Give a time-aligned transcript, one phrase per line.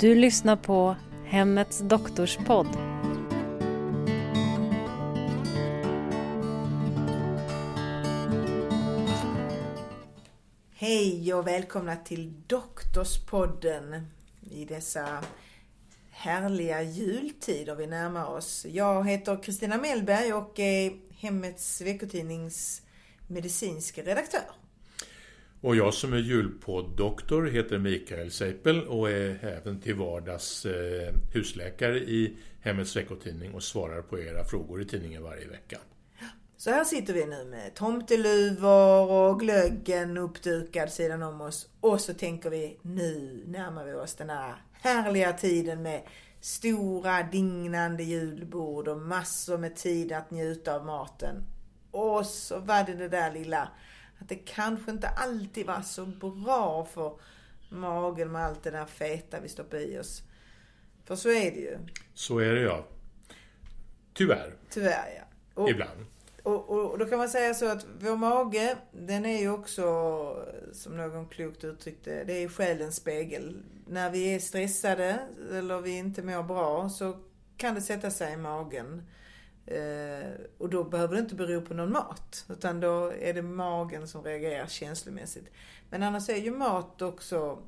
[0.00, 2.66] Du lyssnar på Hemmets doktorspodd.
[10.74, 14.06] Hej och välkomna till Doktorspodden
[14.50, 15.24] i dessa
[16.10, 18.66] härliga jultider vi närmar oss.
[18.68, 22.82] Jag heter Kristina Mellberg och är Hemmets veckotidnings
[23.28, 24.65] medicinska redaktör.
[25.60, 31.98] Och jag som är julpodd-doktor heter Mikael Seipel och är även till vardags eh, husläkare
[31.98, 35.78] i Hemmets veckotidning och svarar på era frågor i tidningen varje vecka.
[36.58, 41.68] Så här sitter vi nu med tomteluvor och glöggen uppdukad sidan om oss.
[41.80, 46.02] Och så tänker vi, nu närmar vi oss den här härliga tiden med
[46.40, 51.44] stora dignande julbord och massor med tid att njuta av maten.
[51.90, 53.68] Och så var det det där lilla,
[54.18, 57.18] att det kanske inte alltid var så bra för
[57.68, 60.22] magen med allt det där feta vi stoppar i oss.
[61.04, 61.78] För så är det ju.
[62.14, 62.86] Så är det ja.
[64.12, 64.54] Tyvärr.
[64.70, 65.22] Tyvärr ja.
[65.62, 66.06] Och, Ibland.
[66.42, 69.82] Och, och, och då kan man säga så att vår mage, den är ju också,
[70.72, 73.62] som någon klokt uttryckte det är själens spegel.
[73.86, 75.18] När vi är stressade
[75.52, 77.16] eller vi inte mår bra så
[77.56, 79.02] kan det sätta sig i magen.
[79.66, 82.46] Eh, och då behöver det inte bero på någon mat.
[82.48, 85.50] Utan då är det magen som reagerar känslomässigt.
[85.90, 87.58] Men annars är ju mat också,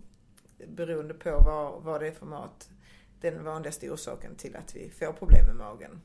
[0.66, 2.68] beroende på vad, vad det är för mat,
[3.20, 6.00] den vanligaste orsaken till att vi får problem med magen.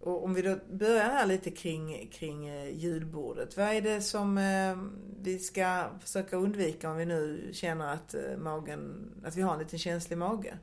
[0.00, 3.56] Och om vi då börjar här lite kring, kring eh, julbordet.
[3.56, 4.76] Vad är det som eh,
[5.20, 9.58] vi ska försöka undvika om vi nu känner att eh, magen, att vi har en
[9.58, 10.58] liten känslig mage?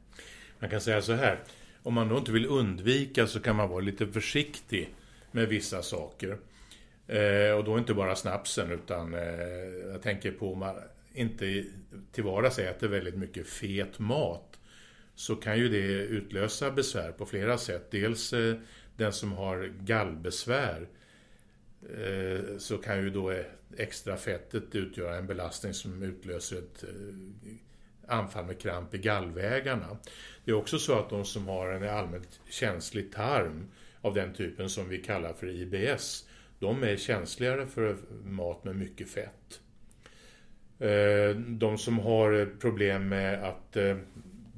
[0.59, 1.43] Man kan säga så här.
[1.85, 4.95] Om man då inte vill undvika så kan man vara lite försiktig
[5.31, 6.37] med vissa saker.
[7.07, 9.19] Eh, och då inte bara snapsen utan eh,
[9.91, 10.75] jag tänker på om man
[11.13, 11.65] inte
[12.11, 14.59] till vardags äter väldigt mycket fet mat
[15.15, 17.91] så kan ju det utlösa besvär på flera sätt.
[17.91, 18.55] Dels eh,
[18.97, 20.87] den som har gallbesvär
[21.95, 23.45] eh, så kan ju då eh,
[23.77, 26.89] extra fettet utgöra en belastning som utlöser ett eh,
[28.07, 29.97] anfall med kramp i gallvägarna.
[30.45, 33.67] Det är också så att de som har en allmänt känslig tarm
[34.01, 36.27] av den typen som vi kallar för IBS,
[36.59, 39.59] de är känsligare för mat med mycket fett.
[40.79, 43.97] Eh, de som har problem med att eh,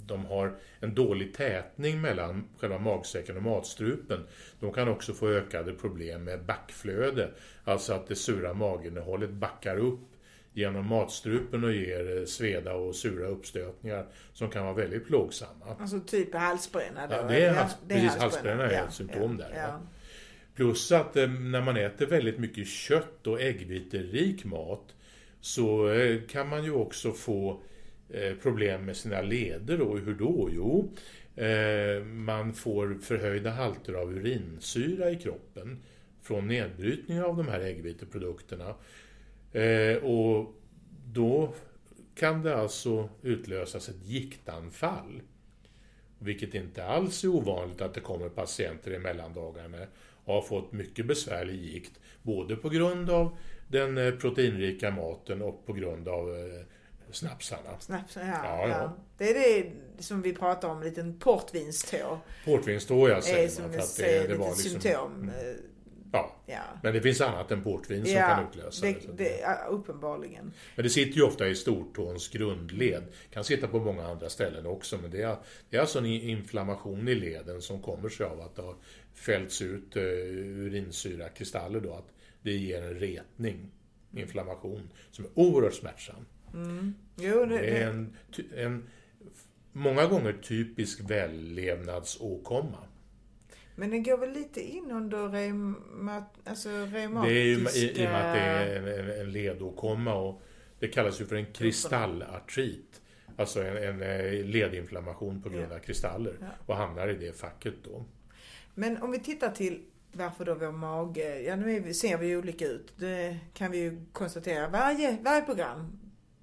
[0.07, 4.27] de har en dålig tätning mellan själva magsäcken och matstrupen.
[4.59, 7.29] De kan också få ökade problem med backflöde,
[7.63, 9.99] alltså att det sura maginnehållet backar upp
[10.57, 15.75] genom matstrupen och ger sveda och sura uppstötningar som kan vara väldigt plågsamma.
[15.79, 17.07] Alltså typ halsbränna?
[17.07, 17.15] Då.
[17.15, 19.53] Ja, det är, hals, ja, det är precis, halsbränna är ett symptom där.
[19.55, 19.81] Ja.
[20.55, 24.95] Plus att eh, när man äter väldigt mycket kött och äggviterik mat
[25.41, 27.61] så eh, kan man ju också få
[28.09, 30.49] Eh, problem med sina leder och hur då?
[30.51, 30.93] Jo,
[31.35, 35.83] eh, man får förhöjda halter av urinsyra i kroppen
[36.21, 38.75] från nedbrytning av de här äggviteprodukterna.
[39.53, 40.53] Eh, och
[41.05, 41.53] då
[42.15, 45.21] kan det alltså utlösas ett giktanfall.
[46.19, 49.77] Vilket inte alls är ovanligt att det kommer patienter i mellandagarna
[50.25, 51.99] och har fått mycket besvärlig gikt.
[52.21, 53.37] Både på grund av
[53.67, 56.53] den proteinrika maten och på grund av
[57.11, 57.79] snapsarna.
[57.79, 58.97] Snapsarna, ja, ja, ja.
[59.17, 59.71] Det är det
[60.03, 62.19] som vi pratar om, en liten portvinstå.
[62.45, 63.73] Portvinstå, jag säger som man.
[63.73, 65.13] För att det, det var liksom, symptom.
[65.21, 65.55] Mm.
[66.11, 66.35] Ja.
[66.45, 68.93] ja, men det finns annat än portvin som ja, kan utlösa det.
[68.93, 70.53] det, det uppenbarligen.
[70.75, 73.03] Men det sitter ju ofta i stortåns grundled.
[73.29, 74.97] Kan sitta på många andra ställen också.
[74.97, 75.37] Men det är,
[75.69, 78.75] det är alltså en inflammation i leden som kommer sig av att det har
[79.13, 81.93] fällts ut uh, urinsyrakristaller då.
[81.93, 83.71] Att det ger en retning,
[84.11, 86.25] inflammation, som är oerhört smärtsam.
[86.53, 86.95] Mm.
[87.15, 88.15] Jo, det, det är en,
[88.55, 88.89] en
[89.71, 92.77] många gånger typisk vällevnadsåkomma.
[93.79, 97.33] Men den går väl lite in under reumat, alltså reumatiska...
[97.33, 100.41] Det är ju i, i och med att det är en, ledåkomma och
[100.79, 103.01] det kallas ju för en kristallartrit.
[103.35, 106.37] Alltså en, en eh, ledinflammation på grund av kristaller.
[106.39, 106.47] Ja.
[106.65, 108.05] Och hamnar i det facket då.
[108.73, 109.81] Men om vi tittar till
[110.11, 112.93] varför då vår mage, ja nu vi, ser vi olika ut.
[112.97, 114.67] Det kan vi ju konstatera.
[114.67, 115.99] Varje, varje program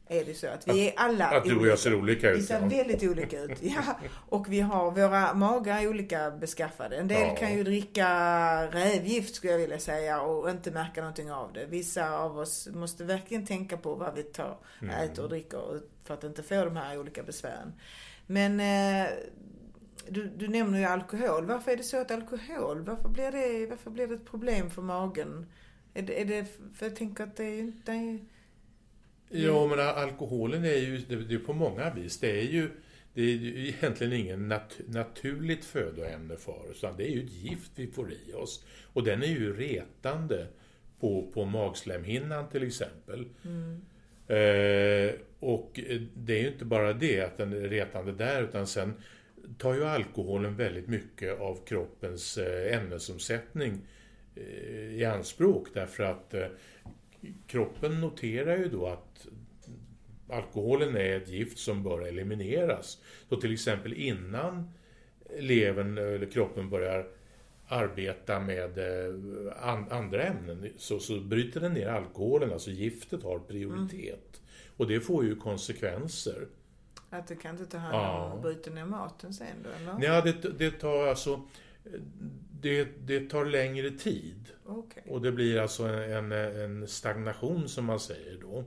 [0.09, 2.45] är det så att vi är alla Att du och jag ser olika Vi ut.
[2.47, 2.67] ser ja.
[2.69, 3.51] väldigt olika ut.
[3.63, 3.83] Ja.
[4.29, 6.97] Och vi har våra magar är olika beskaffade.
[6.97, 7.35] En del Ja.
[7.37, 8.07] kan ju dricka
[8.67, 11.67] rävgift skulle jag vilja säga och inte märka någonting av det.
[11.67, 14.95] Vissa av oss måste verkligen tänka på vad vi tar, Mm.
[14.95, 17.73] äter och dricker för att inte få de här olika besvären.
[18.27, 19.09] Men eh,
[20.09, 21.47] du, du nämner ju alkohol.
[21.47, 24.83] Varför är det så att alkohol, varför blir det, varför blir det ett problem för
[24.83, 25.47] magen?
[25.95, 28.19] Är det, är det för jag tänker att det är inte...
[29.35, 32.21] Ja, men alkoholen är ju det det är på många vis.
[32.21, 32.71] Det är ju,
[33.15, 36.77] det är ju egentligen ingen nat naturligt födoämne för oss.
[36.77, 38.65] utan Det är ju ett gift vi får i oss.
[38.93, 40.47] Och den är ju retande
[41.01, 43.27] på, på magslemhinnan till exempel.
[44.29, 45.81] Eh, och
[46.15, 48.95] det är ju inte bara det att den är retande där utan sen
[49.59, 53.81] tar ju alkoholen väldigt mycket av kroppens eh, ämnesomsättning
[54.37, 56.47] eh, i anspråk därför att eh,
[57.47, 59.27] kroppen noterar ju då att
[60.29, 62.99] alkoholen är ett gift som bör elimineras.
[63.29, 64.71] Så till exempel innan
[65.39, 67.07] levern eller kroppen börjar
[67.69, 73.39] arbeta med eh, an, andra ämnen så, så bryter den ner alkoholen, alltså giftet har
[73.39, 74.41] prioritet.
[74.77, 76.47] Och det får ju konsekvenser.
[77.11, 78.25] Att du kan inte ta hand Ja.
[78.25, 80.05] om och bryta ner maten sen då, eller?
[80.07, 81.43] Ja, det, det tar alltså
[82.65, 84.49] det, det tar längre tid.
[84.67, 85.03] Okej.
[85.09, 88.65] Och det blir alltså en, en, stagnation som man säger då.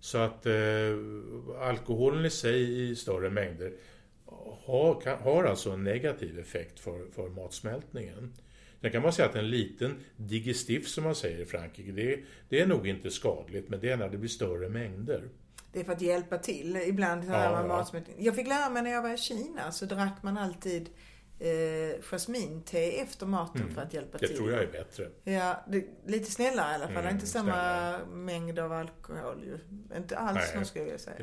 [0.00, 0.52] Så att eh,
[1.60, 3.72] alkoholen i sig i större mängder
[4.64, 8.32] har, kan, har alltså en negativ effekt för, för matsmältningen.
[8.80, 12.60] Sen kan man säga att en liten digestif som man säger i Frankrike, det, det
[12.60, 15.28] är nog inte skadligt, men det är när det blir större mängder.
[15.72, 16.76] Det är för att hjälpa till.
[16.76, 17.68] Ibland har Ja, man ja.
[17.68, 18.16] matsmältning.
[18.18, 20.90] Jag fick lära mig när jag var i Kina så drack man alltid
[21.40, 24.20] eh, jasminte efter maten för att hjälpa Mm.
[24.20, 24.36] Det till.
[24.36, 25.08] tror jag är bättre.
[25.24, 26.96] Ja, det, lite snällare i alla fall.
[27.02, 28.06] Mm, inte samma snällare.
[28.12, 29.58] mängd av alkohol ju.
[29.96, 30.64] Inte alls Nej.
[30.64, 31.16] skulle jag säga.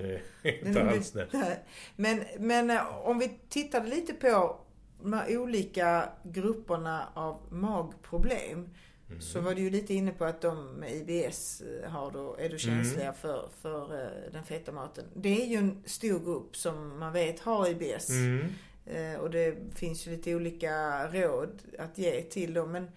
[0.44, 1.28] Det är inte alls det.
[1.32, 1.64] Nej.
[1.96, 4.60] Men, men eh, om vi tittade lite på
[5.02, 8.70] de här olika grupperna av magproblem.
[9.10, 9.22] Mm.
[9.22, 12.50] Så var du ju lite inne på att de med IBS eh, har då, är
[12.50, 15.06] då känsliga för, för eh, den feta maten.
[15.16, 18.10] Det är ju en stor grupp som man vet har IBS.
[18.10, 18.46] Mm.
[18.90, 22.72] Eh, Och det finns ju lite olika råd att ge till dem.
[22.72, 22.88] Men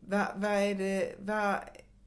[0.00, 1.56] vad, vad, är, det, vad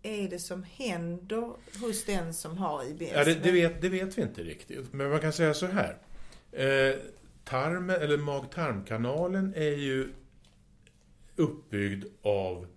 [0.03, 1.51] är det som händer
[1.81, 3.11] hos den som har IBS?
[3.13, 4.93] Ja, det, det, vet, det vet vi inte riktigt.
[4.93, 5.97] Men man kan säga så här.
[6.51, 6.95] Eh,
[7.43, 10.07] tarmen, eller mag-tarmkanalen är ju
[11.35, 12.67] uppbyggd av,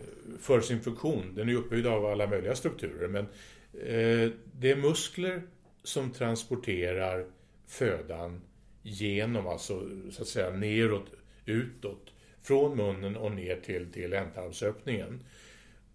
[0.00, 3.24] eh, för sin funktion, den är uppbyggd av alla möjliga strukturer, men
[3.72, 5.42] eh, det är muskler
[5.82, 7.26] som transporterar
[7.66, 8.40] födan
[8.82, 11.06] genom, alltså så att säga neråt,
[11.46, 12.12] utåt,
[12.42, 15.24] från munnen och ner till, till ändtarmsöppningen.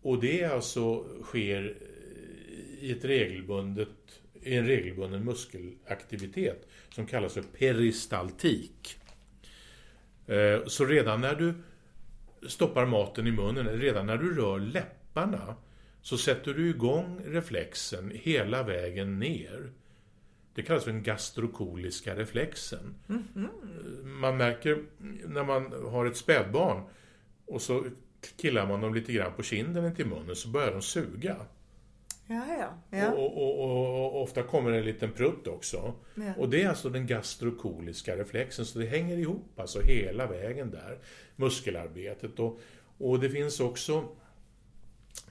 [0.01, 3.89] Och det alltså sker eh, i ett regelbundet,
[4.41, 8.97] i en regelbunden muskelaktivitet som kallas för peristaltik.
[10.27, 11.53] Eh, så redan när du
[12.47, 15.55] stoppar maten i munnen, redan när du rör läpparna,
[16.01, 19.71] så sätter du igång reflexen hela vägen ner.
[20.55, 22.95] Det kallas för den gastrokoliska reflexen.
[24.03, 24.83] Man märker
[25.27, 26.83] när man har ett spädbarn
[27.45, 27.85] och så
[28.37, 31.35] killar man dem lite grann på kinden till munnen så börjar de suga.
[32.27, 32.97] Ja, ja.
[32.97, 33.11] ja.
[33.11, 35.93] Och, och, och, och ofta kommer en liten prutt också.
[36.15, 36.33] Ja.
[36.37, 40.99] Och det är alltså den gastrokoliska reflexen, så det hänger ihop alltså hela vägen där,
[41.35, 42.39] muskelarbetet.
[42.39, 42.59] Och,
[42.97, 44.09] och det finns också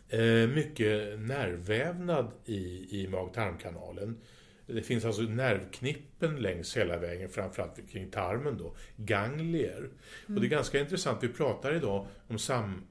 [0.08, 4.20] eh, mycket nervvävnad i, i mag-tarmkanalen.
[4.66, 9.88] Det finns alltså nervknippen längs hela vägen, framförallt kring tarmen då, ganglier.
[10.26, 12.82] Och det är ganska intressant, vi pratar idag om sam,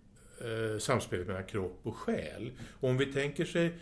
[0.41, 2.51] eh, samspelet mellan kropp och själ.
[2.79, 3.73] Och om vi tänker, sig,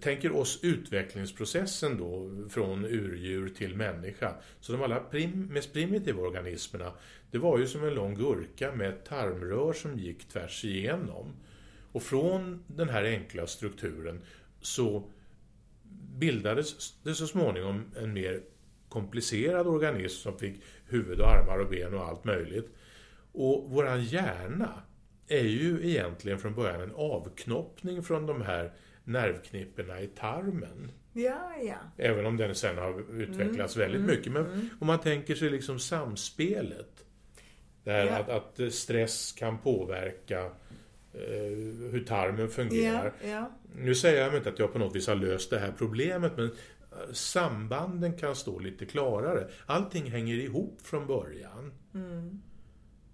[0.00, 6.92] tänker oss utvecklingsprocessen då från urdjur till människa, så de allra prim, mest primitiva organismerna,
[7.30, 11.32] det var ju som en lång gurka med ett tarmrör som gick tvärs igenom.
[11.92, 14.20] Och från den här enkla strukturen
[14.60, 15.10] så
[16.18, 18.40] bildades det så småningom en mer
[18.88, 22.68] komplicerad organism som fick huvud och armar och ben och allt möjligt.
[23.32, 24.82] Och våran hjärna
[25.28, 28.72] är ju egentligen från början en avknoppning från de här
[29.04, 30.90] nervknipporna i tarmen.
[31.12, 31.76] ja, ja.
[31.96, 34.32] Även om den sen har utvecklats väldigt mycket.
[34.32, 37.04] Men om man tänker sig liksom samspelet.
[37.84, 38.16] Det här Ja.
[38.16, 40.50] att, att stress kan påverka
[41.92, 43.12] hur tarmen fungerar.
[43.22, 43.50] Ja, ja.
[43.76, 46.44] Nu säger jag inte att jag på något vis har löst det här problemet, men
[46.46, 49.48] eh, sambanden kan stå lite klarare.
[49.66, 51.72] Allting hänger ihop från början.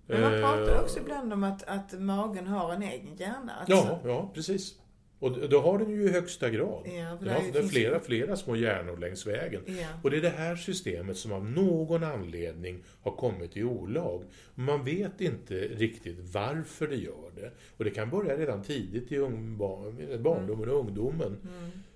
[0.06, 3.52] Men man pratar Eh, också ibland om att, att magen har en egen hjärna.
[3.60, 4.74] Att Ja, ja, precis.
[5.22, 6.82] Och det har den ju i högsta grad.
[6.84, 9.62] Ja, den har den flera, flera små hjärnor längs vägen.
[9.66, 9.88] Ja.
[10.02, 14.24] Och det är det här systemet som av någon anledning har kommit i olag.
[14.54, 17.50] Man vet inte riktigt varför det gör det.
[17.76, 21.36] Och det kan börja redan tidigt i ung, barn, barndomen och ungdomen.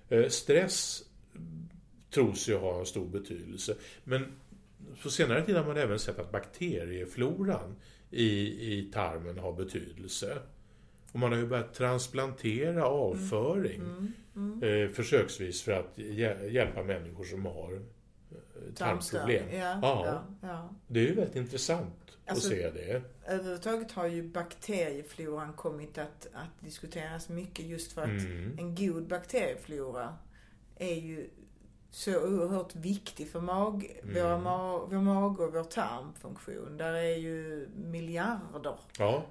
[0.09, 1.03] Eh, Stress
[2.09, 3.75] tros ju ha en stor betydelse.
[4.03, 4.25] Men
[5.03, 7.75] på senare tid har man även sett att bakteriefloran
[8.11, 8.29] i,
[8.73, 10.37] i tarmen har betydelse.
[11.11, 13.81] Och man har ju börjat transplantera avföring
[14.61, 17.73] Eh, försöksvis för att hjä- hjälpa människor som har
[18.31, 19.43] eh, tarmproblem.
[19.51, 20.23] Ja, ja.
[20.41, 20.69] Ja.
[20.87, 23.01] Det är ju väldigt intressant Alltså- att se det.
[23.25, 28.57] Överhuvudtaget har ju bakteriefloran kommit att, att diskuteras mycket just för att Mm.
[28.59, 30.13] en god bakterieflora
[30.75, 31.29] är ju
[31.91, 34.15] så oerhört viktig för mag, Mm.
[34.15, 36.77] våra ma- vår mage och vår tarmfunktion.
[36.77, 39.25] Där är ju miljarder Ja,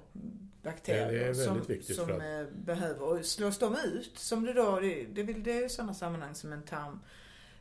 [0.71, 1.61] bakterier som,
[1.95, 3.01] som för eh, behöver.
[3.03, 6.53] Och slås de ut, som det då, det, det, det är ju sådana sammanhang som
[6.53, 6.99] en tarm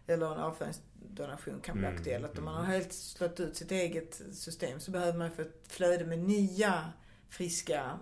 [0.07, 2.25] eller en avföringsdonation kan bli Mm, aktuell.
[2.25, 5.61] Att om man har helt slått ut sitt eget system så behöver man få ett
[5.69, 6.93] flöde med nya
[7.29, 7.99] friska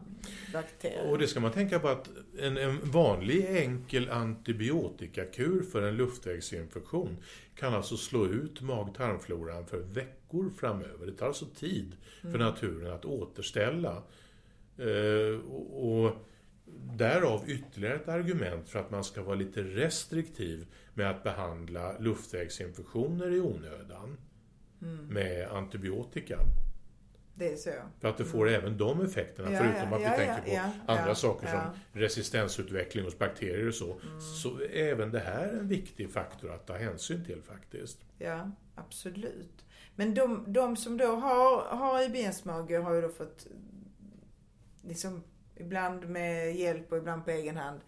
[0.53, 1.11] bakterier.
[1.11, 7.17] och det ska man tänka på att en, en vanlig enkel antibiotikakur för en luftvägsinfektion
[7.55, 11.07] kan alltså slå ut mag-tarmfloran för veckor framöver.
[11.07, 12.41] Det tar alltså tid för Mm.
[12.41, 14.03] naturen att återställa.
[14.79, 16.13] Eh, och,
[16.97, 23.31] därav ytterligare ett argument för att man ska vara lite restriktiv med att behandla luftvägsinfektioner
[23.31, 24.17] i onödan
[24.83, 25.07] Mm.
[25.07, 26.39] med antibiotika.
[27.35, 27.71] Det är så.
[28.01, 30.93] För att det får även de effekterna, Ja, förutom ja, att vi ja, tänker på
[30.93, 31.59] andra saker som.
[31.59, 31.71] Mm.
[31.93, 34.01] resistensutveckling hos bakterier och så.
[34.41, 37.99] Så är även det här en viktig faktor att ta hänsyn till faktiskt.
[38.19, 39.65] Ja, absolut.
[39.97, 43.47] Men de, de som då har, har IBS-mage har ju då fått
[44.89, 45.23] liksom
[45.57, 47.81] ibland med hjälp och ibland på egen hand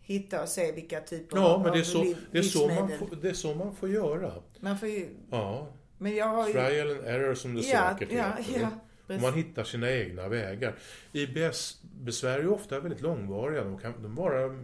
[0.00, 2.68] hitta och se vilka typer Ja, av men det är, så, liv- det, är så
[2.68, 4.32] man får, det är så man får göra.
[4.60, 6.52] Man får ju, Ja, men jag har ju...
[6.52, 8.60] trial and error som det ja, säkert ja, heter.
[9.08, 10.74] ja, Och man hittar sina egna vägar.
[11.12, 13.64] IBS-besvär är ju ofta väldigt långvariga.
[13.64, 14.58] De kan de vara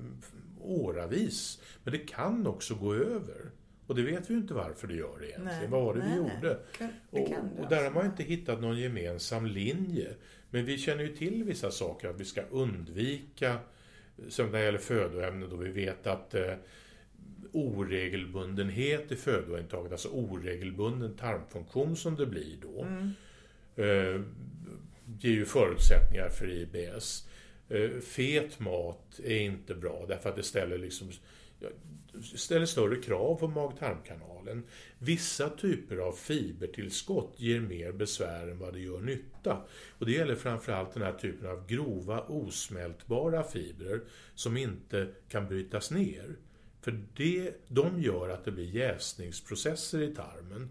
[0.60, 1.60] åravis.
[1.84, 3.50] Men det kan också gå över.
[3.90, 5.44] Och det vet vi ju inte varför det gör egentligen.
[5.44, 6.32] Nej, Vad var det nej, vi nej.
[6.34, 6.58] gjorde?
[6.78, 7.30] Det Och,
[7.64, 10.08] och där har man inte hittat någon gemensam linje.
[10.50, 13.58] Men vi känner ju till vissa saker, att vi ska undvika,
[14.28, 16.54] som när det gäller födoämnen, då vi vet att eh,
[17.52, 23.10] oregelbundenhet i födointaget, alltså oregelbunden tarmfunktion som det blir då, Mm.
[23.76, 24.20] eh,
[25.20, 27.28] ger ju förutsättningar för IBS.
[27.68, 31.10] Eh, fet mat är inte bra därför att det ställer liksom
[32.22, 34.62] ställer större krav på mag-tarmkanalen.
[34.98, 39.56] Vissa typer av fibertillskott ger mer besvär än vad det gör nytta.
[39.98, 44.00] Och det gäller framförallt den här typen av grova osmältbara fibrer
[44.34, 46.36] som inte kan brytas ner.
[46.80, 50.68] För det, de gör att det blir jäsningsprocesser i tarmen.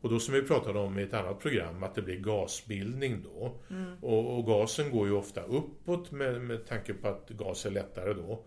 [0.00, 3.56] Och då som vi pratade om i ett annat program, att det blir gasbildning då.
[4.00, 8.14] Och, och gasen går ju ofta uppåt med, med tanke på att gas är lättare
[8.14, 8.44] då.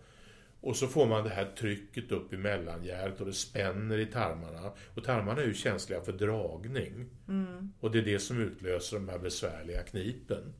[0.66, 4.72] Och så får man det här trycket upp i mellangärdet och det spänner i tarmarna.
[4.94, 7.10] Och tarmarna är ju känsliga för dragning.
[7.80, 10.54] Och det är det som utlöser de här besvärliga knipen.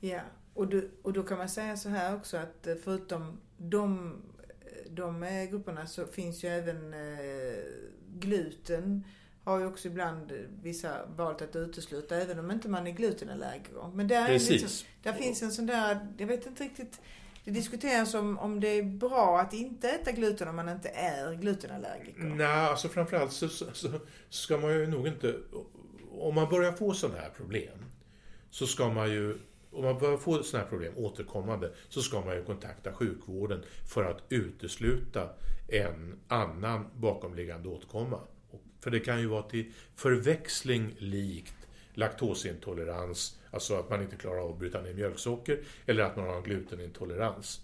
[0.00, 0.20] Ja,
[0.54, 4.16] och, du, och då kan man säga så här också att eh, förutom de,
[4.90, 7.64] de eh, grupperna så finns ju även eh,
[8.18, 9.04] gluten
[9.44, 13.90] har ju också ibland vissa valt att utesluta även om inte man är glutenallergiker.
[13.94, 14.50] Men där, är Precis.
[14.50, 17.00] Liksom, där finns en sån där, jag vet inte riktigt,
[17.44, 21.34] det diskuteras om, om det är bra att inte äta gluten om man inte är
[21.34, 22.22] glutenallergiker.
[22.22, 23.88] Nej, alltså framförallt så, så, så
[24.28, 25.34] ska man ju nog inte...
[26.18, 27.78] Om man börjar få sådana här problem
[28.50, 29.38] så ska man ju...
[29.70, 33.62] Om man börjar få sådana här problem återkommande så ska man ju kontakta sjukvården
[33.94, 35.28] för att utesluta
[35.68, 38.20] en annan bakomliggande åtkomma.
[38.80, 41.54] För det kan ju vara till förväxling likt
[41.94, 46.36] laktosintolerans, alltså att man inte klarar av att bryta ner mjölksocker, eller att man har
[46.36, 47.60] en glutenintolerans.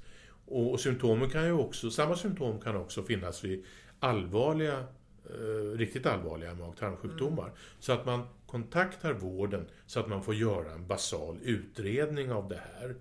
[0.47, 3.65] Och, och symptomen kan ju också, samma symptom kan också finnas vid
[4.01, 4.85] allvarliga,
[5.25, 7.53] eh, riktigt allvarliga mag-tarmsjukdomar.
[7.79, 12.61] Så att man kontaktar vården så att man får göra en basal utredning av det
[12.75, 12.95] här.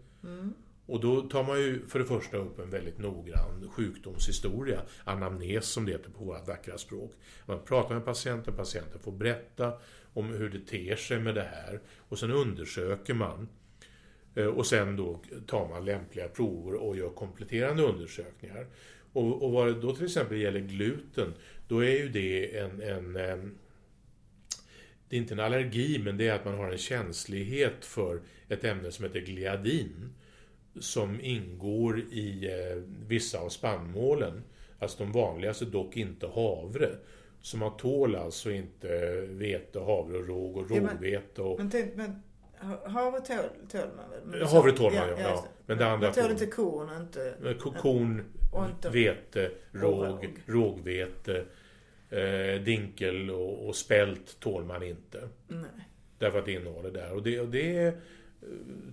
[0.89, 5.85] Och då tar man ju för det första upp en väldigt noggrann sjukdomshistoria, anamnes som
[5.85, 7.11] det heter på vårt vackra språk.
[7.45, 9.73] Man pratar med patienten, patienten får berätta
[10.13, 13.47] om hur det ter sig med det här och sen undersöker man
[14.35, 18.67] eh, Och sen då tar man lämpliga prover och gör kompletterande undersökningar.
[19.13, 21.33] Och, och vad det då till exempel gäller gluten,
[21.67, 23.57] då är ju det en, en, en
[25.09, 28.63] det är inte en allergi, men det är att man har en känslighet för ett
[28.63, 30.09] ämne som heter gliadin.
[30.79, 34.43] Som ingår i eh, vissa av spannmålen.
[34.79, 36.89] Alltså de vanligaste, dock inte havre.
[37.41, 38.87] Så man tål alltså inte
[39.29, 41.59] vete, havre och råg och Ja, men- rågvete och...
[41.59, 42.21] Men, tänk, men
[42.61, 43.35] ha- havre tål,
[43.71, 44.19] tål man väl?
[44.39, 45.29] Men Havre tål man, ja, ja.
[45.29, 45.41] det.
[45.65, 47.33] Men det andra Man tål inte korn och inte...
[47.59, 48.23] Ko- Korn,
[48.69, 50.27] inte- vete, råg, råg.
[50.45, 51.45] rågvete,
[52.09, 55.29] eh, dinkel och, och spält tål man inte.
[55.47, 55.63] Nej.
[56.17, 57.13] Därför att det innehåller det här.
[57.13, 57.93] Och det, och det är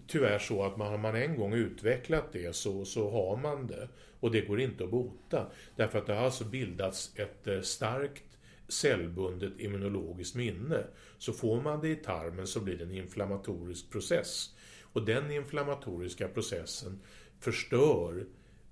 [0.06, 3.88] tyvärr så att man, har man en gång utvecklat det så, så har man det.
[4.20, 5.46] Och det går inte att bota.
[5.76, 8.24] Därför att det har alltså bildats ett eh, starkt
[8.68, 10.84] cellbundet immunologiskt minne.
[11.18, 14.54] Så får man det i tarmen så blir det en inflammatorisk process.
[14.82, 17.00] Och den inflammatoriska processen
[17.40, 18.26] förstör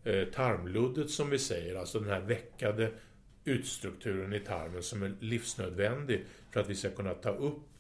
[0.05, 2.93] eh, tarmluddet som vi säger, alltså den här veckade
[3.45, 7.74] utstrukturen i tarmen som är livsnödvändig för att vi ska kunna ta upp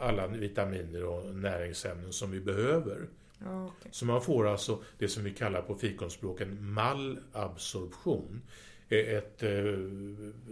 [0.00, 3.08] alla vitaminer och näringsämnen som vi behöver.
[3.38, 3.90] Ja, okej.
[3.92, 8.42] Så man får alltså det som vi kallar på fikonspråk en malabsorption.
[8.88, 9.50] Eh, Ett eh,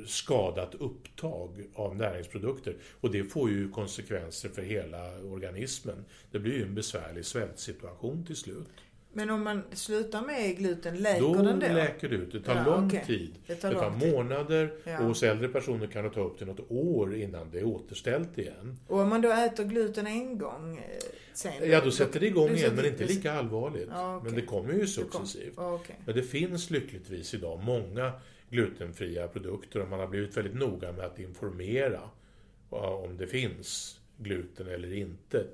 [0.06, 2.76] skadat upptag av näringsprodukter.
[3.00, 6.04] Och det får ju konsekvenser för hela organismen.
[6.30, 8.68] Det blir ju en besvärlig svältsituation till slut.
[9.14, 11.66] Men om man slutar med gluten, läker Då den då?
[11.66, 12.32] läker det ut.
[12.32, 13.04] Det tar Ja, lång okej.
[13.06, 13.34] tid.
[13.46, 14.12] Det tar lång tid.
[14.12, 14.98] månader Ja.
[14.98, 18.38] och hos äldre personer kan det ta upp till något år innan det är återställt
[18.38, 18.78] igen.
[18.86, 20.82] Och om man då äter gluten en gång eh,
[21.34, 21.52] sen?
[21.70, 23.88] Ja, då sätter det igång då igen, men inte det- lika allvarligt.
[23.90, 24.30] Ja, okej.
[24.30, 25.54] Men det kommer ju det kom- successivt.
[25.56, 25.96] Ja, okej.
[26.06, 28.12] Men det finns lyckligtvis idag många
[28.50, 32.00] glutenfria produkter och man har blivit väldigt noga med att informera
[32.70, 35.44] om det finns gluten eller inte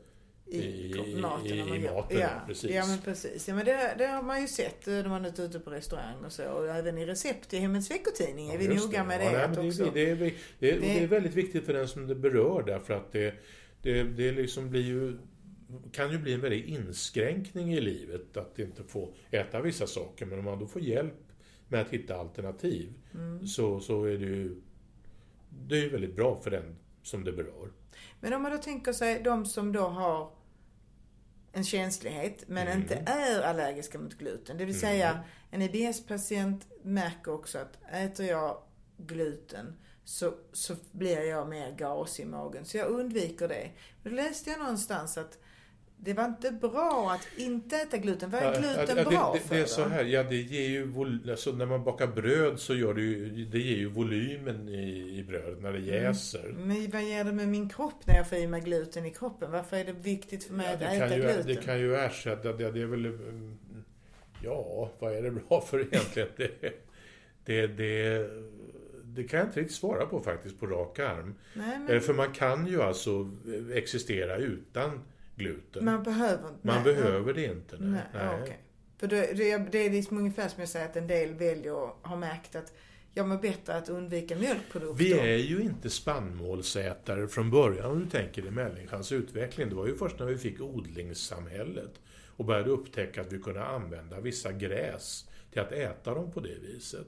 [0.50, 1.47] I, maten.
[1.47, 2.19] i, i maten.
[2.19, 2.71] Ja, precis.
[2.71, 3.49] ja, men precis.
[3.49, 6.33] Ja, men det, det har man ju sett när man är ute på restaurang och
[6.33, 6.50] så.
[6.50, 9.69] Och även i recept i Hemmets veckotidning är Ja, vi noga med Ja, det.
[9.69, 13.12] också, det, det, är, det, är väldigt viktigt för den som det berör därför att
[13.12, 13.35] det,
[13.83, 15.19] det, det liksom blir ju,
[15.93, 20.26] kan ju bli en väldig inskränkning i livet att inte få äta vissa saker.
[20.26, 21.14] Men om man då får hjälp
[21.69, 23.47] med att hitta alternativ Mm.
[23.47, 24.61] så, så är det ju
[25.67, 27.71] det är väldigt bra för den som det berör.
[28.21, 30.30] Men om man då tänker sig de som då har
[31.58, 32.78] en känslighet men Mm.
[32.80, 34.58] inte är allergiska mot gluten.
[34.58, 38.62] Det vill säga en IBS-patient märker också att äter jag
[38.97, 42.64] gluten så, så blir jag mer gas i magen.
[42.64, 43.71] Så jag undviker det.
[44.02, 45.38] Då läste jag någonstans att
[46.00, 48.30] det var inte bra att inte äta gluten.
[48.30, 49.69] Vad är gluten ja, det, bra det, för det är då?
[49.69, 50.93] så här, ja det ger ju
[51.30, 55.25] alltså, när man bakar bröd så gör det ju, det ger ju volymen i, i
[55.25, 56.54] brödet när det jäser.
[56.58, 59.50] Men vad ger det med min kropp när jag får i mig gluten i kroppen?
[59.50, 61.47] Varför är det viktigt för mig Ja, att det, äta ju, gluten?
[61.47, 63.06] det kan ju ersätta, det, det är väl...
[63.06, 63.58] mm,
[64.43, 66.28] Ja, vad är det bra för egentligen?
[66.37, 66.87] Det,
[67.45, 68.30] det, det,
[69.04, 71.34] det kan jag inte riktigt svara på faktiskt på rak arm.
[71.54, 73.30] Nej, Eh, men För man kan ju alltså
[73.75, 75.00] existera utan
[75.39, 75.85] gluten.
[75.85, 76.67] man behöver inte.
[76.67, 77.77] Man nej, behöver det inte.
[77.79, 77.91] Nej.
[77.91, 78.59] Nej, ja, okej.
[78.99, 81.73] För det, det, är- det är liksom ungefär som jag säger att en del väljer
[81.73, 82.73] och har märkt att
[83.15, 85.05] jag mår bättre att undvika mjölkprodukter.
[85.05, 89.69] Vi är ju inte spannmålsätare från början om du tänker i människans utveckling.
[89.69, 92.01] Det var ju först när vi fick odlingssamhället
[92.37, 96.59] och började upptäcka att vi kunde använda vissa gräs till att äta dem på det
[96.63, 97.07] viset.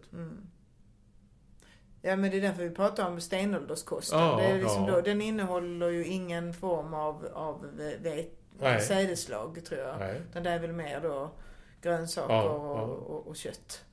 [2.03, 4.19] Ja men det är därför vi pratar om stenålderskosten.
[4.19, 4.95] Ja, det är liksom ja.
[4.95, 8.81] då, den innehåller ju ingen form av, av vet, Nej.
[9.61, 9.99] tror jag.
[9.99, 10.21] Nej.
[10.31, 11.31] Utan det är väl mer då
[11.83, 13.17] grönsaker Ja, och.
[13.17, 13.85] Och, och kött.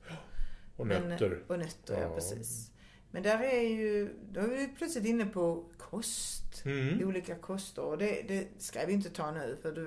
[0.76, 1.42] Och Men- nötter.
[1.46, 2.70] Och nötter, ja, precis.
[3.10, 6.64] Men där är ju, då är vi plötsligt inne på kost.
[6.64, 7.08] Mm.
[7.08, 7.82] Olika koster.
[7.82, 9.84] Och det, det ska vi inte ta nu för du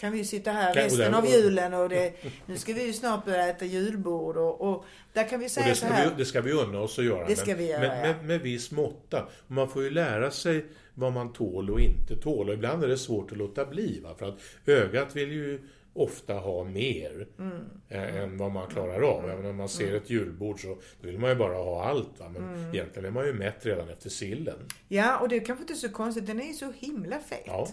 [0.00, 2.12] kan vi ju sitta här resten och av julen och det,
[2.46, 5.66] nu ska vi ju snart börja äta julbord och, och där kan vi Och säga
[5.66, 6.08] det så ska, här.
[6.10, 7.26] vi, det ska vi unna oss att göra.
[7.26, 8.02] Det ska vi göra, men, ja.
[8.14, 9.22] med, med viss måtta.
[9.24, 12.48] Och Man får ju lära sig vad man tål och inte tål.
[12.48, 14.00] Och ibland är det svårt att låta bli.
[14.00, 14.14] Va?
[14.18, 15.60] För att ögat vill ju
[15.92, 17.56] ofta ha mer Mm.
[17.88, 19.30] eh, än vad man klarar av.
[19.30, 22.20] Även om man ser ett julbord så vill man ju bara ha allt.
[22.20, 22.28] Va?
[22.28, 22.74] Men Mm.
[22.74, 24.58] egentligen är man ju mätt redan efter sillen.
[24.88, 26.26] Ja, och det är kanske inte så konstigt.
[26.26, 27.42] Den är ju så himla fet.
[27.46, 27.68] Ja.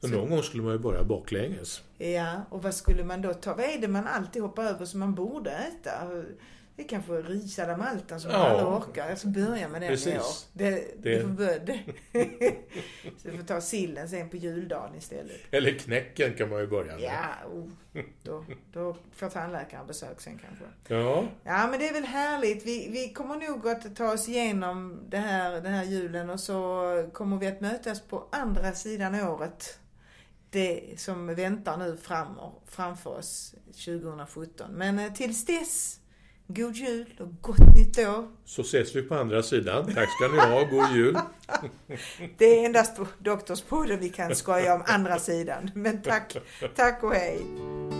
[0.00, 1.82] Så- någon gång skulle man ju börja baklänges.
[1.98, 3.54] Ja, och vad skulle man då ta?
[3.54, 5.90] Vad är det man alltid hoppar över som man borde äta?
[6.76, 8.36] Det är kanske ris alla maltan som Ja.
[8.36, 9.08] alla orkar.
[9.08, 10.14] Jag ska börja med den i Precis.
[10.14, 10.58] år.
[10.58, 11.20] Det, det.
[11.22, 11.58] Får börja.
[13.22, 15.36] så vi får ta sillen sen på juldagen istället.
[15.50, 17.02] Eller knäcken kan man ju börja med.
[17.02, 17.68] Ja, oh,
[18.22, 20.64] då, då får tandläkaren besök sen kanske.
[20.94, 21.24] Ja.
[21.44, 22.66] Ja, men det är väl härligt.
[22.66, 27.10] Vi, vi kommer nog att ta oss igenom det här, den här julen och så
[27.12, 29.78] kommer vi att mötas på andra sidan året.
[30.50, 32.28] Det som väntar nu fram,
[32.66, 34.70] framför oss 2017.
[34.72, 36.00] Men eh, tills dess,
[36.46, 38.28] God jul och gott nytt år.
[38.44, 39.84] Så ses vi på andra sidan.
[39.94, 40.64] Tack ska ni ha.
[40.64, 41.18] God jul.
[42.38, 45.70] Det är endast på Doktorspodden vi kan skoja om andra sidan.
[45.74, 46.36] Men tack,
[46.76, 47.99] tack och hej.